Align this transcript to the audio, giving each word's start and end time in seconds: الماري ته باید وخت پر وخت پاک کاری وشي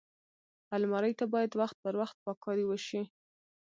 الماري 0.75 1.13
ته 1.19 1.25
باید 1.33 1.51
وخت 1.61 1.77
پر 1.83 1.93
وخت 2.01 2.15
پاک 2.23 2.37
کاری 2.45 2.63
وشي 2.67 3.01